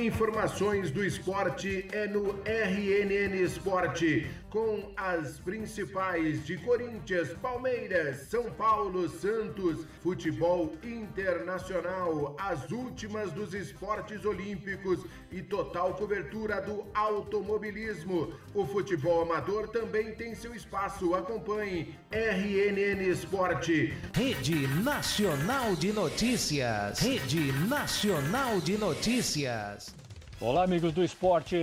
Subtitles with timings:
[0.00, 9.08] Informações do esporte é no RNN Esporte, com as principais de Corinthians, Palmeiras, São Paulo,
[9.08, 18.34] Santos, futebol internacional, as últimas dos esportes olímpicos e total cobertura do automobilismo.
[18.52, 21.14] O futebol amador também tem seu espaço.
[21.14, 23.94] Acompanhe RNN Esporte.
[24.12, 26.98] Rede Nacional de Notícias.
[26.98, 29.94] Rede Nacional de Notícias.
[30.42, 31.54] Olá, amigos do esporte.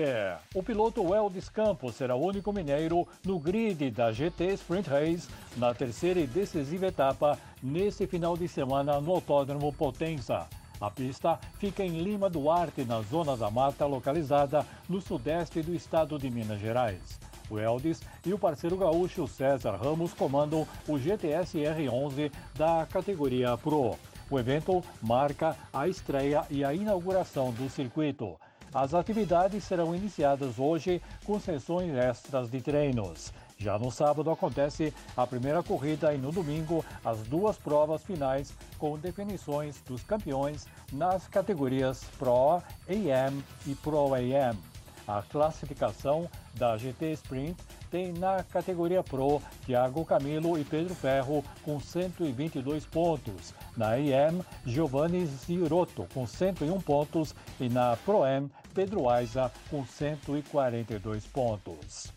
[0.53, 5.73] O piloto Weldes Campos será o único mineiro no grid da GT Sprint Race na
[5.73, 10.45] terceira e decisiva etapa neste final de semana no Autódromo Potenza.
[10.79, 16.19] A pista fica em Lima Duarte, na zona da mata localizada no sudeste do estado
[16.19, 17.19] de Minas Gerais.
[17.49, 23.97] O Eldis e o parceiro gaúcho César Ramos comandam o GTS R11 da categoria Pro.
[24.29, 28.37] O evento marca a estreia e a inauguração do circuito.
[28.73, 33.31] As atividades serão iniciadas hoje com sessões extras de treinos.
[33.57, 38.97] Já no sábado acontece a primeira corrida e no domingo as duas provas finais com
[38.97, 44.57] definições dos campeões nas categorias Pro AM e Pro AM.
[45.07, 47.55] A classificação da GT Sprint
[47.89, 53.53] tem na categoria Pro Thiago Camilo e Pedro Ferro com 122 pontos.
[53.77, 61.25] Na IM, Giovanni Zirotto com 101 pontos e na Pro M, Pedro Aiza com 142
[61.25, 62.13] pontos.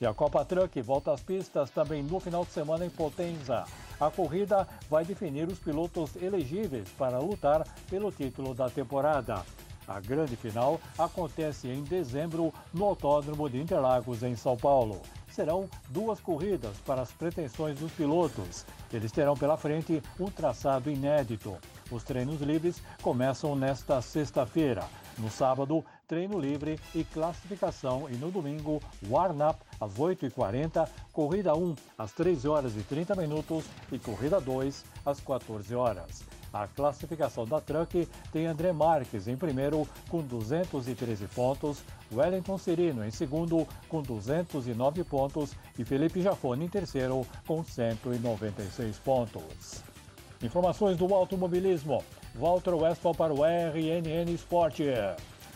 [0.00, 3.66] E a Copa Truck volta às pistas também no final de semana em Potenza.
[4.00, 9.44] A corrida vai definir os pilotos elegíveis para lutar pelo título da temporada.
[9.86, 15.02] A grande final acontece em dezembro no Autódromo de Interlagos, em São Paulo.
[15.30, 18.64] Serão duas corridas para as pretensões dos pilotos.
[18.90, 21.58] Eles terão pela frente um traçado inédito.
[21.90, 24.88] Os treinos livres começam nesta sexta-feira.
[25.18, 28.08] No sábado, treino livre e classificação.
[28.08, 33.98] E no domingo, warm-up às 8h40, corrida 1 às 13 horas e 30 minutos e
[33.98, 36.22] corrida 2 às 14 horas.
[36.52, 41.82] A classificação da Truck tem André Marques em primeiro com 213 pontos,
[42.12, 49.82] Wellington Cirino em segundo com 209 pontos e Felipe Jafone em terceiro com 196 pontos.
[50.42, 52.02] Informações do automobilismo.
[52.38, 54.84] Walter Westphal para o RNN Esporte.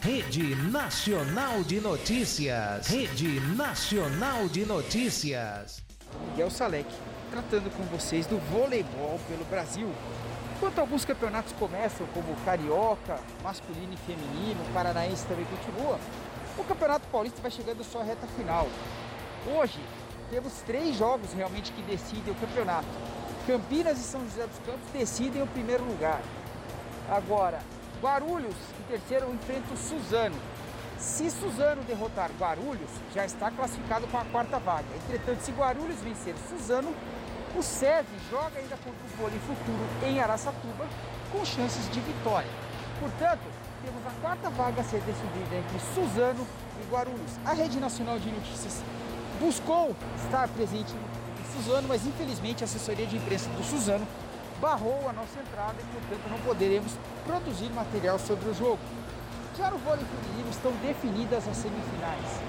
[0.00, 2.88] Rede Nacional de Notícias.
[2.88, 5.80] Rede Nacional de Notícias.
[6.30, 6.90] Miguel Salek,
[7.30, 9.88] tratando com vocês do voleibol pelo Brasil.
[10.56, 16.00] Enquanto alguns campeonatos começam, como Carioca, masculino e feminino, o Paranaense também continua,
[16.58, 18.66] o Campeonato Paulista vai chegando à sua reta final.
[19.56, 19.78] Hoje,
[20.30, 22.88] temos três jogos realmente que decidem o campeonato.
[23.46, 26.20] Campinas e São José dos Campos decidem o primeiro lugar.
[27.10, 27.60] Agora,
[28.00, 30.36] Guarulhos, em terceiro, enfrenta o Suzano.
[30.98, 34.86] Se Suzano derrotar Guarulhos, já está classificado com a quarta vaga.
[35.04, 36.94] Entretanto, se Guarulhos vencer Suzano,
[37.56, 40.86] o SESI joga ainda contra o vôlei futuro em Araçatuba
[41.30, 42.48] com chances de vitória.
[42.98, 43.42] Portanto,
[43.84, 46.46] temos a quarta vaga a ser decidida entre Suzano
[46.80, 47.32] e Guarulhos.
[47.44, 48.82] A Rede Nacional de Notícias
[49.40, 54.06] buscou estar presente em Suzano, mas infelizmente a assessoria de imprensa do Suzano
[54.62, 56.92] barrou a nossa entrada e, portanto, não poderemos
[57.26, 58.78] produzir material sobre o jogo.
[59.58, 62.40] Já no vôlei feminino estão definidas as semifinais.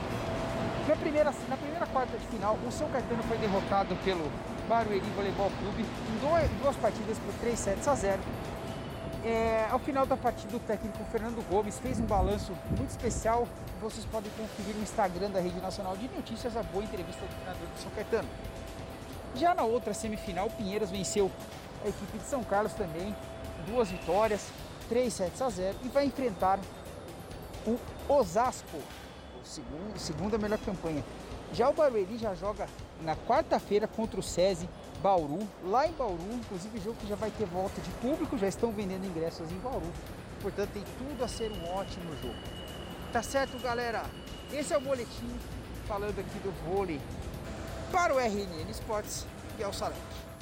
[0.87, 4.31] Na primeira, na primeira quarta de final, o São Caetano foi derrotado pelo
[4.69, 8.21] Barueri Voleibol Clube em dois, duas partidas por 3 sets a 0.
[9.25, 13.47] É, ao final da partida, o técnico Fernando Gomes fez um balanço muito especial.
[13.81, 17.67] Vocês podem conferir no Instagram da Rede Nacional de Notícias a boa entrevista do treinador
[17.67, 18.27] do São Caetano.
[19.35, 21.31] Já na outra semifinal, Pinheiros venceu
[21.83, 23.15] a equipe de São Carlos também,
[23.67, 24.47] duas vitórias,
[24.89, 26.59] 3 sets a 0 e vai enfrentar
[27.65, 28.79] o Osasco,
[29.43, 31.03] segundo, segunda melhor campanha.
[31.53, 32.67] Já o Barueri já joga
[33.01, 34.67] na quarta-feira contra o SESI
[35.01, 38.71] Bauru, lá em Bauru, inclusive jogo que já vai ter volta de público, já estão
[38.71, 39.91] vendendo ingressos em Bauru.
[40.41, 42.35] Portanto, tem tudo a ser um ótimo jogo.
[43.11, 44.03] Tá certo, galera?
[44.51, 45.29] Esse é o boletim
[45.87, 46.99] falando aqui do vôlei
[47.91, 49.25] para o RNN Esportes
[49.59, 50.32] e é o Salete.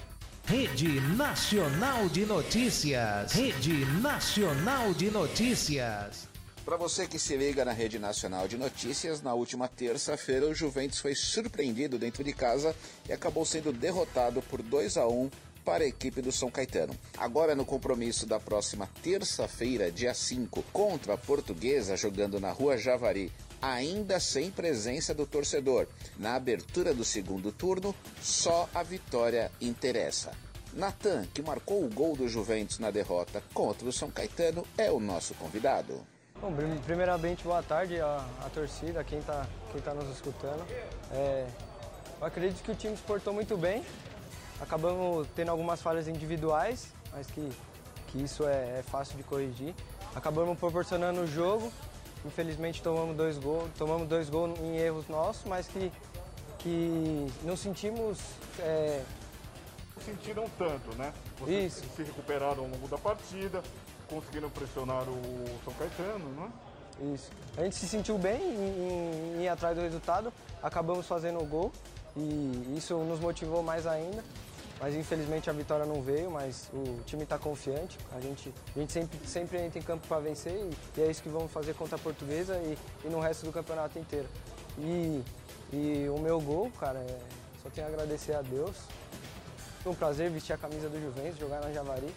[0.52, 3.32] Rede Nacional de Notícias.
[3.32, 6.28] Rede Nacional de Notícias.
[6.66, 11.00] Para você que se liga na Rede Nacional de Notícias, na última terça-feira o Juventus
[11.00, 12.76] foi surpreendido dentro de casa
[13.08, 15.30] e acabou sendo derrotado por 2 a 1
[15.64, 16.94] para a equipe do São Caetano.
[17.18, 23.32] Agora no compromisso da próxima terça-feira, dia 5, contra a Portuguesa, jogando na Rua Javari,
[23.62, 25.88] ainda sem presença do torcedor.
[26.18, 30.32] Na abertura do segundo turno, só a vitória interessa.
[30.74, 35.00] Natan, que marcou o gol do Juventus na derrota contra o São Caetano, é o
[35.00, 36.02] nosso convidado.
[36.42, 36.52] Bom,
[36.86, 40.66] primeiramente, boa tarde à, à torcida, quem está quem tá nos escutando.
[41.12, 41.46] É,
[42.20, 43.84] eu acredito que o time se portou muito bem.
[44.60, 47.48] Acabamos tendo algumas falhas individuais, mas que,
[48.08, 49.76] que isso é, é fácil de corrigir.
[50.16, 51.72] Acabamos proporcionando o jogo.
[52.26, 55.92] Infelizmente tomamos dois gols, tomamos dois gols em erros nossos, mas que,
[56.60, 58.20] que não sentimos.
[58.60, 59.04] É...
[60.06, 61.14] Sentiram tanto, né?
[61.40, 61.86] Vocês Isso.
[61.96, 63.62] se recuperaram ao longo da partida,
[64.10, 67.14] conseguiram pressionar o São Caetano, não é?
[67.14, 67.32] Isso.
[67.58, 70.32] A gente se sentiu bem em, em ir atrás do resultado,
[70.62, 71.72] acabamos fazendo o gol
[72.16, 74.24] e isso nos motivou mais ainda.
[74.82, 78.00] Mas infelizmente a vitória não veio, mas o time está confiante.
[78.12, 81.22] A gente, a gente sempre, sempre entra em campo para vencer e, e, é isso
[81.22, 82.76] que vamos fazer contra a portuguesa e,
[83.06, 84.28] e no resto do campeonato inteiro.
[84.80, 85.22] E,
[85.72, 87.20] e o meu gol, cara, é,
[87.62, 88.76] só tenho a agradecer a Deus.
[89.84, 92.12] Foi um prazer vestir a camisa do Juventus, jogar na Javari.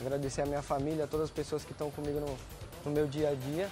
[0.00, 2.38] Agradecer a minha família, a todas as pessoas que estão comigo no,
[2.84, 3.68] no meu dia a dia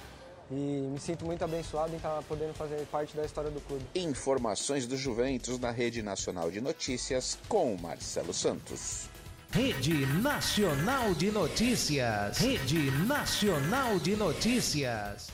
[0.51, 3.85] e me sinto muito abençoado em estar podendo fazer parte da história do clube.
[3.95, 9.09] Informações do Juventus na Rede Nacional de Notícias com Marcelo Santos.
[9.53, 12.39] Rede Nacional de Notícias.
[12.39, 15.29] Rede Nacional de Notícias.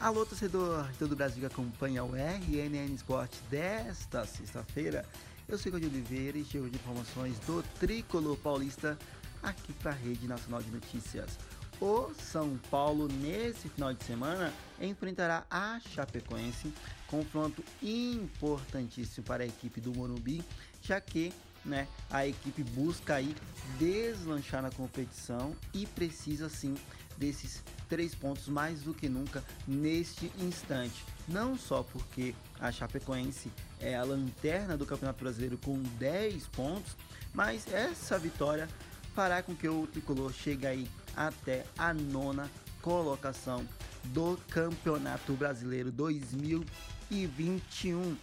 [0.00, 5.04] Alô, torcedor de todo o Brasil que acompanha o RNN Esporte desta sexta-feira.
[5.48, 8.98] Eu sou Cláudio Oliveira e chego de informações do Tricolor Paulista
[9.42, 11.38] aqui para a Rede Nacional de Notícias.
[11.80, 16.74] O São Paulo, nesse final de semana, enfrentará a Chapecoense,
[17.06, 20.42] confronto importantíssimo para a equipe do Morumbi,
[20.82, 21.32] já que
[21.64, 23.32] né, a equipe busca aí
[23.78, 26.74] deslanchar na competição e precisa sim
[27.16, 31.04] desses três pontos mais do que nunca neste instante.
[31.28, 36.96] Não só porque a Chapecoense é a lanterna do Campeonato Brasileiro com 10 pontos,
[37.32, 38.68] mas essa vitória
[39.14, 40.88] fará com que o tricolor chegue aí
[41.18, 42.48] até a nona
[42.80, 43.66] colocação
[44.04, 48.16] do Campeonato Brasileiro 2021.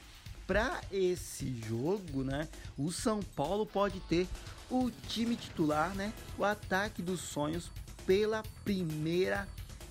[0.48, 2.48] Para esse jogo, né,
[2.78, 4.28] o São Paulo pode ter
[4.70, 7.72] o time titular, né, o ataque dos sonhos
[8.06, 9.48] pela primeira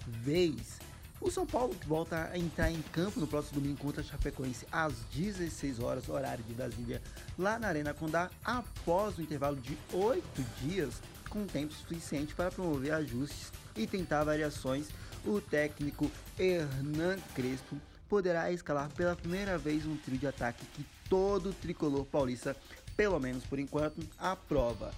[0.07, 0.79] vez.
[1.21, 4.95] O São Paulo volta a entrar em campo no próximo domingo contra a Chapecoense às
[5.13, 7.03] 16 horas, horário de Brasília,
[7.39, 11.01] lá na Arena Condá, após o intervalo de oito dias
[11.35, 14.87] com tempo suficiente para promover ajustes e tentar variações,
[15.27, 16.09] o técnico
[16.39, 17.77] Hernan Crespo
[18.09, 22.57] poderá escalar pela primeira vez um trio de ataque que todo tricolor paulista,
[22.97, 24.95] pelo menos por enquanto, aprova.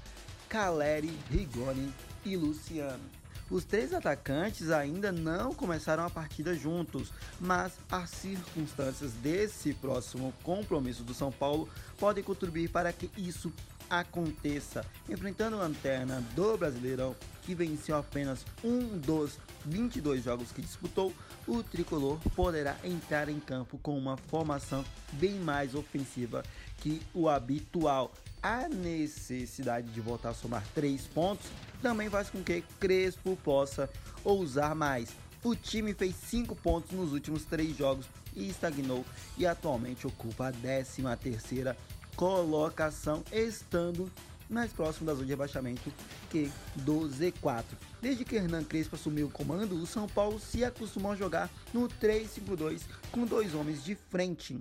[0.47, 1.91] Caleri, Rigoni
[2.25, 3.03] e Luciano.
[3.49, 11.05] Os três atacantes ainda não começaram a partida juntos, mas as circunstâncias desse próximo compromisso
[11.05, 13.53] do São Paulo podem contribuir para que isso
[13.89, 14.85] aconteça.
[15.09, 21.13] Enfrentando a lanterna do Brasileirão, que venceu apenas um dos 22 jogos que disputou,
[21.47, 26.45] o tricolor poderá entrar em campo com uma formação bem mais ofensiva
[26.79, 28.13] que o habitual.
[28.43, 31.47] A necessidade de voltar a somar 3 pontos
[31.81, 33.89] também faz com que Crespo possa
[34.25, 35.11] ousar mais.
[35.43, 39.05] O time fez 5 pontos nos últimos 3 jogos e estagnou
[39.39, 41.77] e atualmente ocupa a 13 terceira
[42.17, 44.11] colocação, estando
[44.49, 45.93] mais próximo da zona de rebaixamento
[46.31, 47.65] que do Z4.
[48.01, 51.89] Desde que Hernan Crespo assumiu o comando, o São Paulo se acostumou a jogar no
[51.89, 54.59] 3-5-2 com dois homens de frente.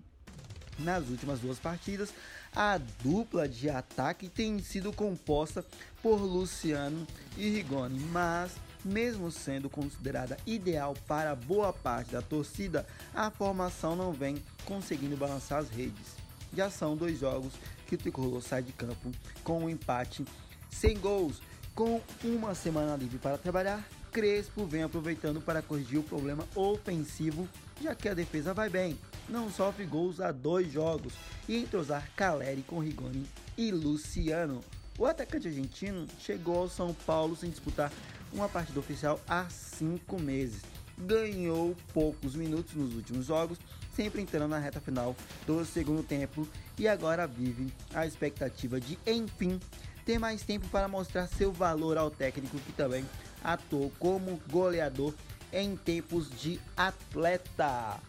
[0.77, 2.13] Nas últimas duas partidas,
[2.53, 5.63] a dupla de ataque tem sido composta
[6.01, 7.07] por Luciano
[7.37, 8.51] e Rigoni, mas
[8.83, 15.59] mesmo sendo considerada ideal para boa parte da torcida, a formação não vem conseguindo balançar
[15.59, 16.14] as redes.
[16.55, 17.53] Já são dois jogos
[17.85, 19.11] que o Tricolor sai de campo
[19.43, 20.25] com um empate
[20.69, 21.41] sem gols.
[21.73, 27.49] Com uma semana livre para trabalhar, Crespo vem aproveitando para corrigir o problema ofensivo,
[27.81, 28.97] já que a defesa vai bem,
[29.27, 31.11] não sofre gols há dois jogos,
[31.49, 33.25] e entrosar Caleri com Rigoni
[33.57, 34.61] e Luciano.
[34.97, 37.91] O atacante argentino chegou ao São Paulo sem disputar
[38.31, 40.61] uma partida oficial há cinco meses.
[40.97, 43.57] Ganhou poucos minutos nos últimos jogos
[43.95, 45.15] sempre entrando na reta final
[45.47, 46.47] do segundo tempo
[46.77, 49.59] e agora vive a expectativa de, enfim,
[50.05, 53.05] ter mais tempo para mostrar seu valor ao técnico que também
[53.43, 55.13] atuou como goleador
[55.51, 57.99] em tempos de atleta.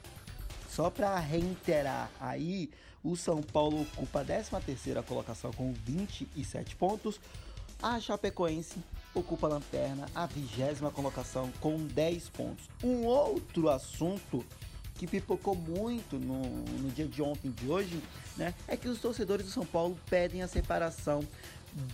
[0.69, 2.71] Só para reiterar aí,
[3.03, 7.21] o São Paulo ocupa a 13ª colocação com 27 pontos.
[7.81, 8.83] A Chapecoense
[9.15, 12.69] ocupa a lanterna, a vigésima colocação com 10 pontos.
[12.83, 14.45] Um outro assunto
[14.99, 18.03] que pipocou muito no, no dia de ontem de hoje,
[18.37, 21.23] né, é que os torcedores do São Paulo pedem a separação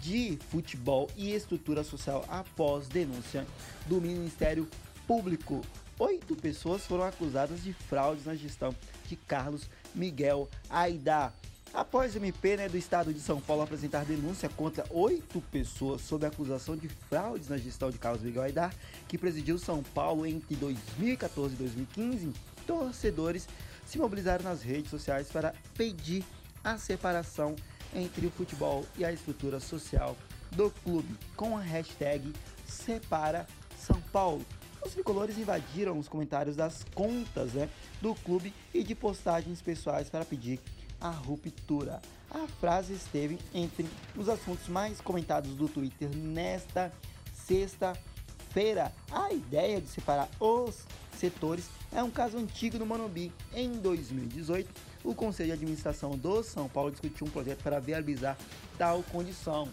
[0.00, 3.46] de futebol e estrutura social após denúncia
[3.86, 4.68] do Ministério
[5.06, 5.60] Público.
[5.98, 8.74] oito pessoas foram acusadas de fraudes na gestão
[9.08, 11.34] de Carlos Miguel Aidar.
[11.74, 16.26] Após o MP né, do Estado de São Paulo apresentar denúncia contra oito pessoas sob
[16.26, 18.74] acusação de fraudes na gestão de Carlos Miguel Aidar,
[19.08, 22.32] que presidiu São Paulo entre 2014 e 2015,
[22.66, 23.48] torcedores
[23.86, 26.24] se mobilizaram nas redes sociais para pedir
[26.62, 27.56] a separação
[27.94, 30.16] entre o futebol e a estrutura social
[30.50, 32.32] do clube, com a hashtag
[32.66, 33.46] Separa
[33.78, 34.44] São Paulo.
[34.84, 37.68] Os tricolores invadiram os comentários das contas né,
[38.00, 40.58] do clube e de postagens pessoais para pedir
[41.00, 42.00] a ruptura.
[42.30, 46.92] A frase esteve entre os assuntos mais comentados do Twitter nesta
[47.34, 48.92] sexta-feira.
[49.10, 50.84] A ideia de separar os
[51.22, 53.32] setores é um caso antigo no Monobi.
[53.54, 54.68] Em 2018,
[55.04, 58.36] o Conselho de Administração do São Paulo discutiu um projeto para viabilizar
[58.76, 59.68] tal condição.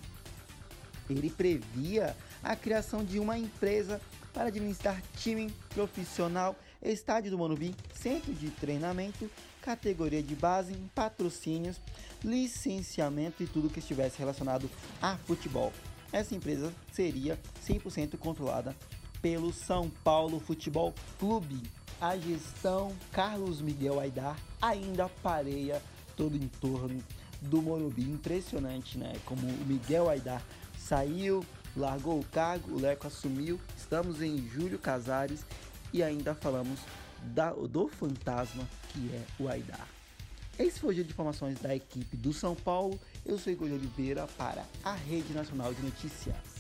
[1.10, 4.00] Ele previa a criação de uma empresa
[4.32, 9.29] para administrar time profissional, estádio do Monubi, centro de treinamento,
[9.60, 11.82] categoria de base, patrocínios,
[12.24, 14.70] licenciamento e tudo que estivesse relacionado
[15.01, 15.74] a futebol.
[16.12, 18.75] Essa empresa seria 100% controlada
[19.21, 21.61] pelo São Paulo Futebol Clube.
[21.99, 25.81] A gestão Carlos Miguel Aidar ainda pareia
[26.15, 27.03] todo em torno
[27.41, 28.03] do Morumbi.
[28.03, 29.13] Impressionante, né?
[29.25, 30.41] Como o Miguel Aidar
[30.77, 31.45] saiu,
[31.75, 33.59] largou o cargo, o Leco assumiu.
[33.77, 35.45] Estamos em Júlio Casares
[35.93, 36.79] e ainda falamos
[37.21, 39.88] da, do fantasma que é o Aidar.
[40.57, 42.99] Esse foi o giro de informações da equipe do São Paulo.
[43.25, 46.59] Eu sou Igor Oliveira para a Rede Nacional de Notícias.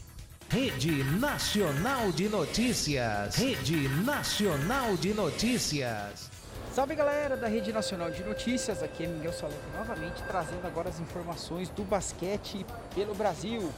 [0.51, 3.35] Rede Nacional de Notícias.
[3.35, 6.31] Rede Nacional de Notícias.
[6.73, 10.99] Salve galera da Rede Nacional de Notícias, aqui é Miguel Soleto novamente trazendo agora as
[10.99, 12.65] informações do basquete
[12.95, 13.71] pelo Brasil.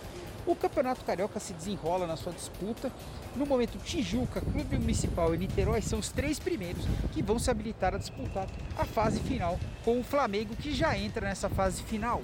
[0.45, 2.91] O Campeonato Carioca se desenrola na sua disputa.
[3.35, 7.93] No momento, Tijuca, Clube Municipal e Niterói são os três primeiros que vão se habilitar
[7.93, 12.21] a disputar a fase final com o Flamengo, que já entra nessa fase final.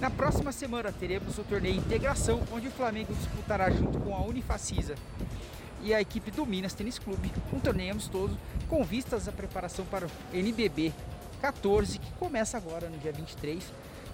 [0.00, 4.94] Na próxima semana teremos o torneio Integração, onde o Flamengo disputará junto com a Unifacisa
[5.82, 8.36] e a equipe do Minas Tênis Clube um torneio amistoso
[8.68, 10.92] com vistas à preparação para o NBB
[11.40, 13.62] 14, que começa agora no dia 23,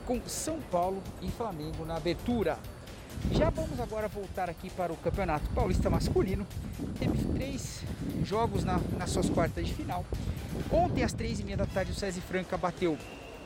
[0.06, 2.58] com São Paulo e Flamengo na abertura.
[3.32, 6.46] Já vamos agora voltar aqui para o Campeonato Paulista Masculino.
[6.98, 7.82] Teve três
[8.24, 10.04] jogos na, nas suas quartas de final.
[10.70, 12.96] Ontem, às três e meia da tarde, o César Franca bateu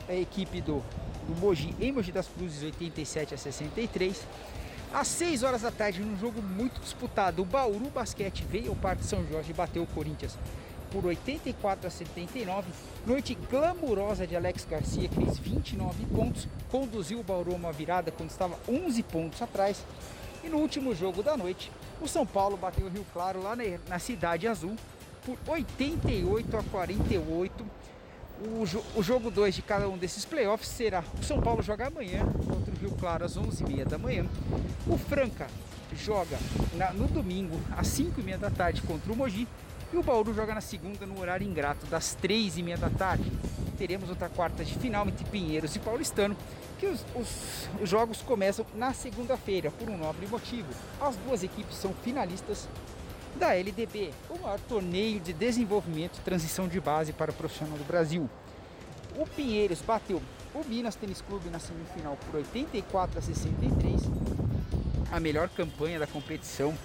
[0.07, 0.83] a equipe do,
[1.27, 4.27] do Mogi em Mogi das Cruzes, 87 a 63.
[4.93, 9.05] Às 6 horas da tarde, num jogo muito disputado, o Bauru Basquete veio ao Parque
[9.05, 10.35] São Jorge e bateu o Corinthians
[10.91, 12.67] por 84 a 79.
[13.05, 18.29] Noite glamurosa de Alex Garcia, que fez 29 pontos, conduziu o Bauru uma virada quando
[18.29, 19.83] estava 11 pontos atrás.
[20.43, 23.55] E no último jogo da noite, o São Paulo bateu o Rio Claro lá
[23.87, 24.75] na Cidade Azul
[25.25, 27.65] por 88 a 48.
[28.41, 31.87] O, jo o jogo 2 de cada um desses playoffs será o São Paulo joga
[31.87, 34.25] amanhã contra o Rio Claro às 11h30 da manhã.
[34.87, 35.47] O Franca
[35.93, 36.37] joga
[36.75, 39.45] na, no domingo às 5h30 da tarde contra o Mogi
[39.91, 43.31] e o Bauru joga na segunda no horário ingrato, das três e meia da tarde.
[43.77, 46.35] Teremos outra quarta de final entre Pinheiros e Paulistano,
[46.77, 50.67] que os, os, os jogos começam na segunda-feira, por um nobre motivo.
[51.01, 52.67] As duas equipes são finalistas
[53.35, 57.83] da LDB, o maior torneio de desenvolvimento e transição de base para o profissional do
[57.85, 58.29] Brasil.
[59.17, 60.21] O Pinheiros bateu
[60.53, 64.01] o Minas Tênis Clube na semifinal por 84 a 63,
[65.11, 66.75] a melhor campanha da competição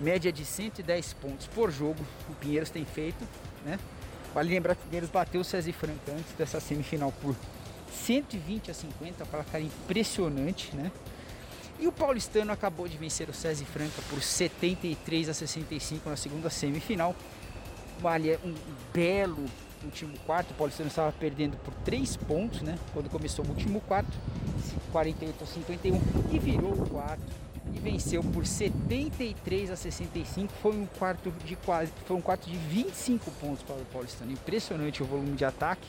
[0.00, 3.22] média de 110 pontos por jogo o Pinheiros tem feito,
[3.64, 3.78] né?
[4.34, 7.34] Vale lembrar que o Pinheiros bateu o César Franca antes dessa semifinal por
[7.92, 10.90] 120 a 50, placar impressionante, né?
[11.78, 16.50] E o Paulistano acabou de vencer o César Franca por 73 a 65 na segunda
[16.50, 17.16] semifinal.
[18.00, 18.54] Vale um
[18.92, 19.44] belo
[19.82, 22.78] último quarto, o Paulistano estava perdendo por 3 pontos, né?
[22.92, 24.12] Quando começou o último quarto,
[24.92, 30.52] 48 a 51 e virou o quarto e venceu por 73 a 65.
[30.60, 34.32] Foi um quarto de quase, foi um quarto de 25 pontos para o Paulistano.
[34.32, 35.86] Impressionante o volume de ataque.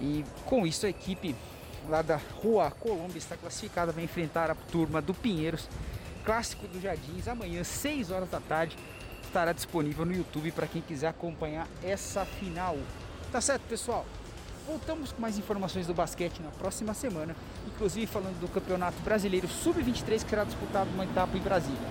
[0.00, 1.34] E com isso a equipe
[1.88, 5.68] lá da Rua Colômbia está classificada vai enfrentar a turma do Pinheiros,
[6.24, 8.76] clássico dos Jardins, amanhã 6 horas da tarde.
[9.22, 12.76] Estará disponível no YouTube para quem quiser acompanhar essa final.
[13.32, 14.06] Tá certo, pessoal?
[14.66, 20.24] Voltamos com mais informações do basquete na próxima semana, inclusive falando do Campeonato Brasileiro Sub-23
[20.24, 21.88] que será disputado uma etapa em Brasília.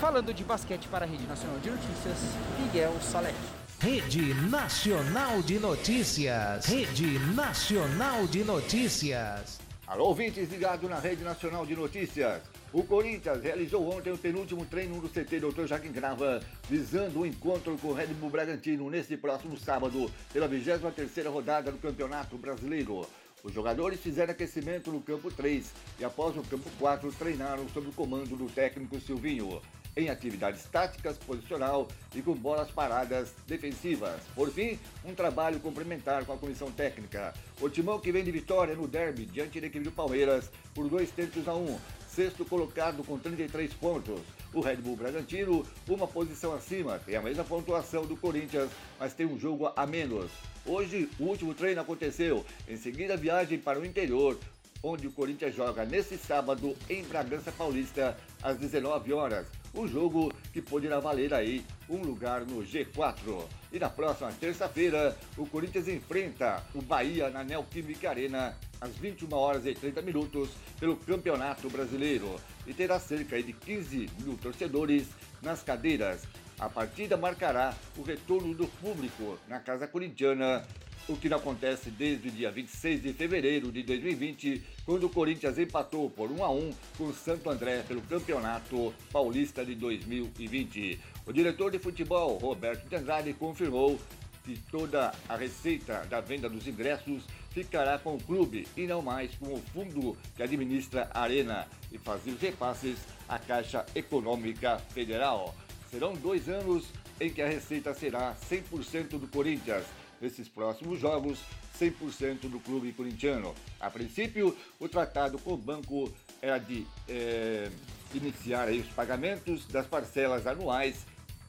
[0.00, 2.16] Falando de basquete para a Rede Nacional de Notícias,
[2.58, 3.34] Miguel Salek.
[3.78, 6.66] Rede Nacional de Notícias.
[6.66, 9.58] Rede Nacional de Notícias.
[9.86, 12.42] Alô, ouvintes ligados na Rede Nacional de Notícias.
[12.72, 15.66] O Corinthians realizou ontem o penúltimo treino do CT Dr.
[15.66, 21.28] Joaquim Grava, visando o encontro com o Red Bull Bragantino neste próximo sábado, pela 23ª
[21.28, 23.04] rodada do Campeonato Brasileiro.
[23.42, 27.92] Os jogadores fizeram aquecimento no campo 3 e após o campo 4 treinaram sob o
[27.92, 29.60] comando do técnico Silvinho
[29.96, 34.20] em atividades táticas, posicional e com bolas paradas defensivas.
[34.34, 37.34] Por fim, um trabalho complementar com a comissão técnica.
[37.60, 41.10] O timão que vem de vitória no derby diante da equipe do Palmeiras por dois
[41.10, 41.78] tentos a um
[42.14, 44.20] sexto colocado com 33 pontos.
[44.52, 49.26] O Red Bull Bragantino, uma posição acima, tem a mesma pontuação do Corinthians, mas tem
[49.26, 50.30] um jogo a menos.
[50.66, 52.44] Hoje, o último treino aconteceu.
[52.68, 54.36] Em seguida, viagem para o interior,
[54.82, 59.46] onde o Corinthians joga nesse sábado em Bragança Paulista, às 19 horas.
[59.72, 63.44] O jogo que poderá valer aí um lugar no G4.
[63.72, 69.66] E na próxima terça-feira, o Corinthians enfrenta o Bahia na Neoquímica Arena às 21 horas
[69.66, 75.08] e 30 minutos pelo Campeonato Brasileiro e terá cerca de 15 mil torcedores
[75.42, 76.22] nas cadeiras.
[76.58, 80.66] A partida marcará o retorno do público na Casa Corintiana,
[81.08, 85.58] o que não acontece desde o dia 26 de fevereiro de 2020, quando o Corinthians
[85.58, 91.00] empatou por 1 a 1 com o Santo André pelo Campeonato Paulista de 2020.
[91.26, 93.98] O diretor de futebol, Roberto de Andrade, confirmou
[94.44, 99.34] que toda a receita da venda dos ingressos ficará com o clube e não mais
[99.34, 102.96] com o fundo que administra a Arena e fazer os repasses
[103.28, 105.54] à Caixa Econômica Federal.
[105.90, 106.86] Serão dois anos
[107.20, 109.84] em que a receita será 100% do Corinthians.
[110.20, 111.38] Nesses próximos jogos,
[111.78, 113.54] 100% do clube corintiano.
[113.80, 117.70] A princípio, o tratado com o banco era de é,
[118.14, 121.06] iniciar os pagamentos das parcelas anuais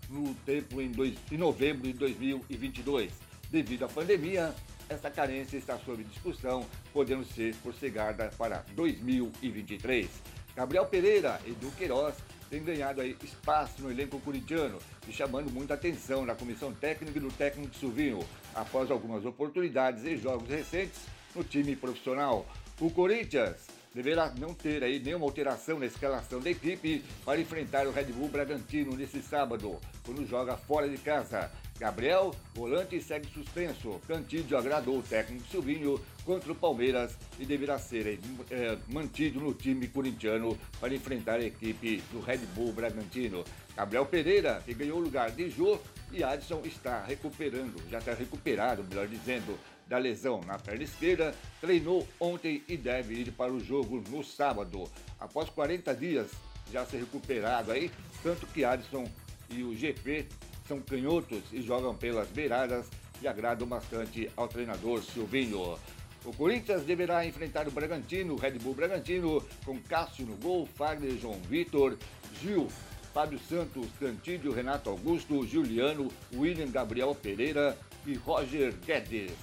[0.09, 3.11] no tempo em, dois, em novembro de 2022.
[3.49, 4.55] Devido à pandemia,
[4.91, 10.09] essa carência está sob discussão, podendo ser postergada para 2023.
[10.55, 12.15] Gabriel Pereira e Edu Queiroz
[12.49, 17.21] têm ganhado aí espaço no elenco corintiano e chamando muita atenção na comissão técnica e
[17.21, 18.19] do técnico Silvinho,
[18.53, 20.99] após algumas oportunidades em jogos recentes
[21.33, 22.45] no time profissional.
[22.79, 27.91] O Corinthians deverá não ter aí nenhuma alteração na escalação da equipe para enfrentar o
[27.91, 31.49] Red Bull Bragantino nesse sábado, quando joga fora de casa.
[31.81, 33.99] Gabriel, volante, segue suspenso.
[34.07, 38.19] Cantídio agradou o técnico Silvinho contra o Palmeiras e deverá ser
[38.51, 43.43] é, mantido no time corintiano para enfrentar a equipe do Red Bull Bragantino.
[43.75, 45.79] Gabriel Pereira, que ganhou o lugar de Jô,
[46.11, 52.07] e Adson está recuperando, já está recuperado, melhor dizendo, da lesão na perna esquerda, treinou
[52.19, 54.87] ontem e deve ir para o jogo no sábado.
[55.19, 56.29] Após 40 dias
[56.71, 57.89] já ser recuperado aí,
[58.21, 59.09] tanto que Adson
[59.49, 60.27] e o GP
[60.71, 62.87] são canhotos e jogam pelas beiradas
[63.21, 65.77] e agradam bastante ao treinador Silvinho.
[66.23, 71.37] O Corinthians deverá enfrentar o Bragantino, Red Bull Bragantino, com Cássio no gol, Fagner, João
[71.49, 71.97] Vitor,
[72.41, 72.69] Gil,
[73.13, 79.33] Fábio Santos, Cantídio, Renato Augusto, Juliano, William Gabriel Pereira e Roger Guedes.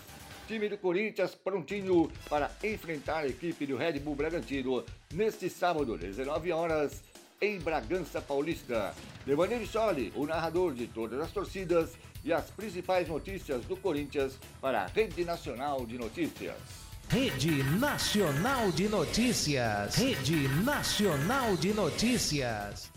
[0.47, 6.53] Time do Corinthians prontinho para enfrentar a equipe do Red Bull Bragantino neste sábado, 19
[6.53, 7.03] horas,
[7.41, 8.95] em Bragança Paulista.
[9.25, 11.91] Devanir Soli, o narrador de todas as torcidas
[12.25, 16.57] e as principais notícias do Corinthians para a Rede Nacional de Notícias.
[17.09, 19.95] Rede Nacional de Notícias.
[19.95, 22.91] Rede Nacional de Notícias.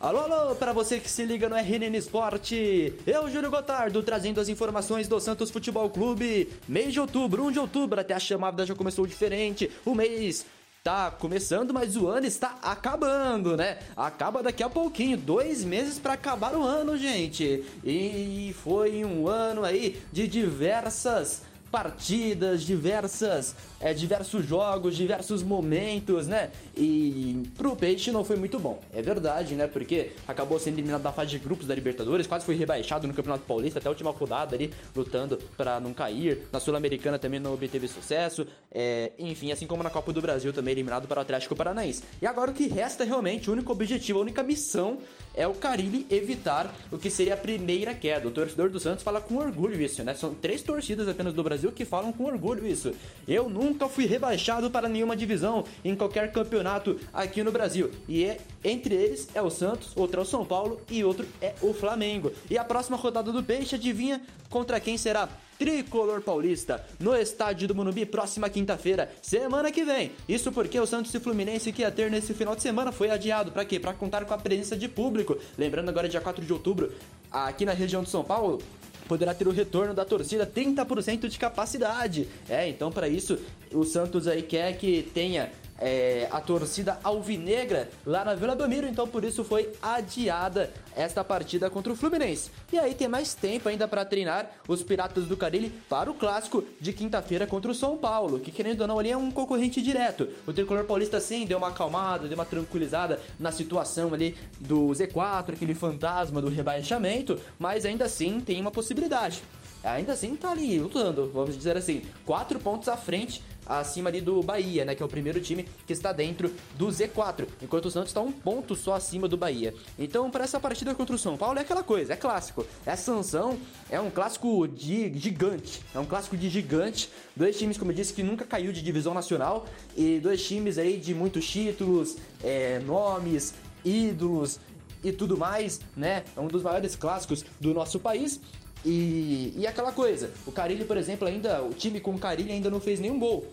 [0.00, 4.48] Alô, alô, para você que se liga no RNN Esporte, eu, Júlio Gotardo, trazendo as
[4.48, 6.48] informações do Santos Futebol Clube.
[6.66, 9.70] Mês de outubro, 1 de outubro, até a chamada já começou diferente.
[9.84, 10.46] O mês
[10.82, 13.78] tá começando, mas o ano está acabando, né?
[13.94, 17.64] Acaba daqui a pouquinho, dois meses para acabar o ano, gente.
[17.84, 26.50] E foi um ano aí de diversas partidas, diversas, é, diversos jogos, diversos momentos, né?
[26.76, 29.66] E pro Peixe não foi muito bom, é verdade, né?
[29.66, 33.44] Porque acabou sendo eliminado da fase de grupos da Libertadores, quase foi rebaixado no Campeonato
[33.44, 36.46] Paulista até a última rodada ali, lutando para não cair.
[36.52, 40.72] Na Sul-Americana também não obteve sucesso, é, enfim, assim como na Copa do Brasil também
[40.72, 42.02] eliminado para o Atlético Paranaense.
[42.20, 44.98] E agora o que resta realmente, o único objetivo, a única missão
[45.34, 48.26] é o Carilli evitar o que seria a primeira queda.
[48.26, 50.14] O torcedor do Santos fala com orgulho isso, né?
[50.14, 52.92] São três torcidas apenas do Brasil que falam com orgulho isso.
[53.28, 57.90] Eu nunca fui rebaixado para nenhuma divisão em qualquer campeonato aqui no Brasil.
[58.08, 61.54] E é, entre eles é o Santos, outro é o São Paulo e outro é
[61.60, 62.32] o Flamengo.
[62.48, 65.28] E a próxima rodada do Peixe, adivinha contra quem será?
[65.60, 70.10] Tricolor Paulista, no estádio do Morumbi, próxima quinta-feira, semana que vem.
[70.26, 73.52] Isso porque o Santos e Fluminense que ia ter nesse final de semana foi adiado.
[73.52, 73.78] Para quê?
[73.78, 75.36] Para contar com a presença de público.
[75.58, 76.90] Lembrando agora, dia 4 de outubro,
[77.30, 78.62] aqui na região de São Paulo,
[79.10, 82.28] poderá ter o retorno da torcida 30% de capacidade.
[82.48, 83.36] É, então para isso
[83.72, 89.08] o Santos aí quer que tenha é, a torcida alvinegra lá na Vila Belmiro, então
[89.08, 92.50] por isso foi adiada esta partida contra o Fluminense.
[92.72, 96.62] E aí tem mais tempo ainda para treinar os Piratas do Carilli para o clássico
[96.80, 100.28] de quinta-feira contra o São Paulo, que querendo ou não ali é um concorrente direto.
[100.46, 105.54] O tricolor paulista sim deu uma acalmada, deu uma tranquilizada na situação ali do Z4,
[105.54, 109.42] aquele fantasma do rebaixamento, mas ainda assim tem uma possibilidade
[109.82, 114.42] ainda assim tá ali lutando, vamos dizer assim, quatro pontos à frente acima ali do
[114.42, 114.94] Bahia, né?
[114.94, 118.32] Que é o primeiro time que está dentro do Z4, enquanto o Santos está um
[118.32, 119.74] ponto só acima do Bahia.
[119.98, 122.66] Então, para essa partida contra o São Paulo é aquela coisa, é clássico.
[122.84, 127.10] É sanção, é um clássico de gigante, é um clássico de gigante.
[127.36, 130.96] Dois times, como eu disse, que nunca caiu de divisão nacional e dois times aí
[130.96, 134.58] de muitos títulos, é, nomes, ídolos
[135.02, 136.24] e tudo mais, né?
[136.36, 138.40] É um dos maiores clássicos do nosso país.
[138.84, 141.62] E, e aquela coisa, o Carilli, por exemplo, ainda.
[141.62, 143.46] O time com o Carilli ainda não fez nenhum gol.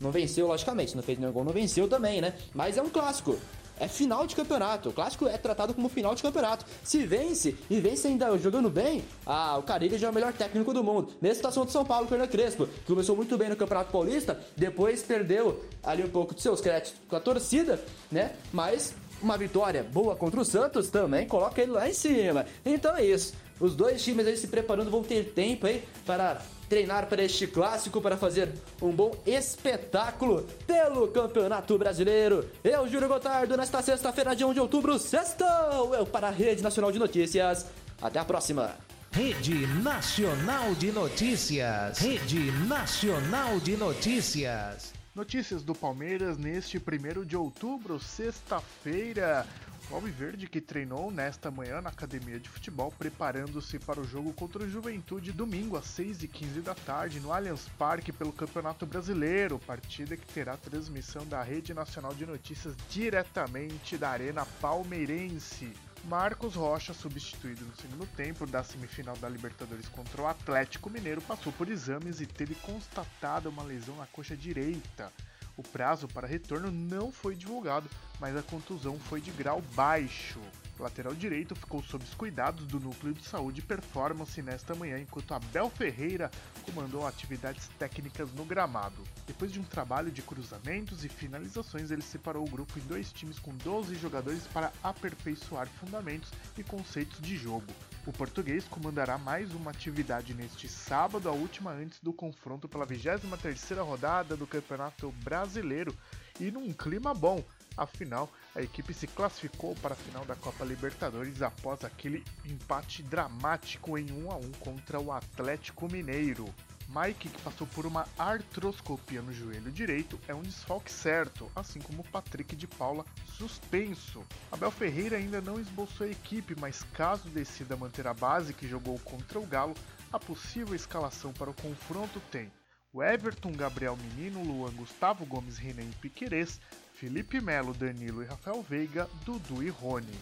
[0.00, 2.34] Não venceu, logicamente, não fez nenhum gol, não venceu também, né?
[2.54, 3.36] Mas é um clássico.
[3.80, 4.88] É final de campeonato.
[4.88, 6.64] O clássico é tratado como final de campeonato.
[6.82, 10.72] Se vence, e vence ainda jogando bem, ah, o Carilli já é o melhor técnico
[10.72, 11.12] do mundo.
[11.20, 15.02] Mesma situação de São Paulo o Crespo, que começou muito bem no Campeonato Paulista, depois
[15.02, 17.80] perdeu ali um pouco de seus créditos com a torcida,
[18.10, 18.32] né?
[18.52, 22.46] Mas uma vitória boa contra o Santos também coloca ele lá em cima.
[22.64, 23.34] Então é isso.
[23.60, 28.00] Os dois times aí se preparando vão ter tempo aí para treinar para este clássico
[28.00, 32.48] para fazer um bom espetáculo pelo Campeonato Brasileiro.
[32.62, 36.92] Eu, Júlio Gotardo, nesta sexta-feira, dia 1 de outubro, sextou eu para a Rede Nacional
[36.92, 37.66] de Notícias.
[38.00, 38.76] Até a próxima.
[39.10, 41.98] Rede Nacional de Notícias.
[41.98, 44.92] Rede Nacional de Notícias.
[45.14, 49.44] Notícias do Palmeiras neste 1 de outubro, sexta-feira.
[49.90, 54.62] O Alviverde que treinou nesta manhã na academia de futebol, preparando-se para o jogo contra
[54.62, 60.26] o Juventude domingo às 6h15 da tarde no Allianz Parque pelo Campeonato Brasileiro, partida que
[60.26, 65.72] terá transmissão da Rede Nacional de Notícias diretamente da Arena Palmeirense.
[66.04, 71.52] Marcos Rocha, substituído no segundo tempo da semifinal da Libertadores contra o Atlético Mineiro, passou
[71.52, 75.10] por exames e teve constatada uma lesão na coxa direita.
[75.58, 77.90] O prazo para retorno não foi divulgado,
[78.20, 80.38] mas a contusão foi de grau baixo.
[80.78, 85.00] O lateral direito ficou sob os cuidados do Núcleo de Saúde e Performance nesta manhã,
[85.00, 86.30] enquanto Abel Ferreira
[86.62, 89.02] comandou atividades técnicas no gramado.
[89.26, 93.40] Depois de um trabalho de cruzamentos e finalizações, ele separou o grupo em dois times
[93.40, 97.66] com 12 jogadores para aperfeiçoar fundamentos e conceitos de jogo.
[98.06, 103.84] O português comandará mais uma atividade neste sábado, a última antes do confronto pela 23ª
[103.84, 105.94] rodada do Campeonato Brasileiro,
[106.40, 107.44] e num clima bom,
[107.78, 113.96] Afinal, a equipe se classificou para a final da Copa Libertadores após aquele empate dramático
[113.96, 116.52] em 1 a 1 contra o Atlético Mineiro.
[116.88, 122.02] Mike, que passou por uma artroscopia no joelho direito, é um desfalque certo, assim como
[122.04, 123.04] Patrick de Paula,
[123.36, 124.24] suspenso.
[124.50, 128.98] Abel Ferreira ainda não esboçou a equipe, mas caso decida manter a base que jogou
[129.00, 129.74] contra o Galo,
[130.12, 132.50] a possível escalação para o confronto tem
[132.92, 136.58] o Everton, Gabriel Menino, Luan, Gustavo Gomes, Renan e Piquerez,
[136.94, 140.18] Felipe Melo, Danilo e Rafael Veiga, Dudu e Rony.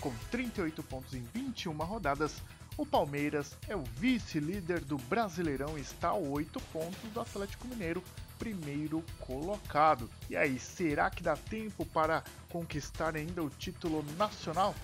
[0.00, 2.40] Com 38 pontos em 21 rodadas,
[2.76, 8.02] o Palmeiras é o vice-líder do Brasileirão e está a 8 pontos do Atlético Mineiro,
[8.38, 10.10] primeiro colocado.
[10.28, 14.74] E aí, será que dá tempo para conquistar ainda o título nacional?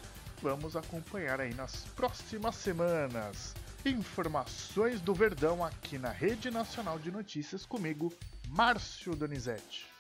[0.40, 3.54] Vamos acompanhar aí nas próximas semanas.
[3.84, 8.12] Informações do Verdão aqui na Rede Nacional de Notícias comigo,
[8.48, 9.91] Márcio Donizete.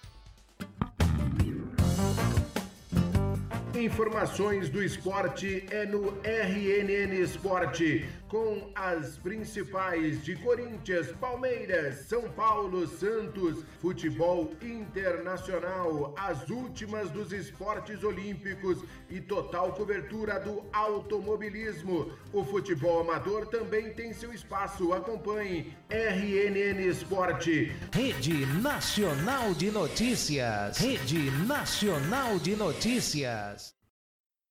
[3.74, 12.86] Informações do esporte é no RNN Esporte, com as principais de Corinthians, Palmeiras, São Paulo,
[12.86, 18.78] Santos, futebol internacional, as últimas dos esportes olímpicos
[19.10, 22.10] e total cobertura do automobilismo.
[22.32, 24.94] O futebol amador também tem seu espaço.
[24.94, 27.70] Acompanhe RNN Esporte.
[27.92, 30.78] Rede Nacional de Notícias.
[30.78, 33.81] Rede Nacional de Notícias.